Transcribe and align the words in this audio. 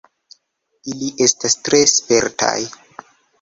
Ili 0.93 1.09
estas 1.25 1.57
tre 1.67 1.83
spertaj. 1.93 2.57